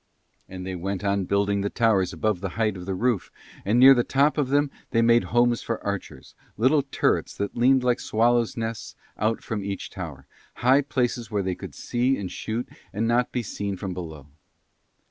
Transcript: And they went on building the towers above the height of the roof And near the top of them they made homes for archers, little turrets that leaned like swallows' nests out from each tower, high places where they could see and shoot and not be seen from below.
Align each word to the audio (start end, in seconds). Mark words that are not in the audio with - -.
And 0.49 0.65
they 0.65 0.73
went 0.73 1.03
on 1.03 1.25
building 1.25 1.61
the 1.61 1.69
towers 1.69 2.11
above 2.11 2.41
the 2.41 2.49
height 2.57 2.75
of 2.75 2.87
the 2.87 2.95
roof 2.95 3.29
And 3.63 3.77
near 3.79 3.93
the 3.93 4.03
top 4.03 4.35
of 4.39 4.49
them 4.49 4.71
they 4.89 5.03
made 5.03 5.25
homes 5.25 5.61
for 5.61 5.79
archers, 5.85 6.33
little 6.57 6.81
turrets 6.81 7.37
that 7.37 7.55
leaned 7.55 7.83
like 7.83 7.99
swallows' 7.99 8.57
nests 8.57 8.95
out 9.19 9.43
from 9.43 9.63
each 9.63 9.91
tower, 9.91 10.25
high 10.55 10.81
places 10.81 11.29
where 11.29 11.43
they 11.43 11.53
could 11.53 11.75
see 11.75 12.17
and 12.17 12.31
shoot 12.31 12.67
and 12.91 13.07
not 13.07 13.31
be 13.31 13.43
seen 13.43 13.77
from 13.77 13.93
below. 13.93 14.25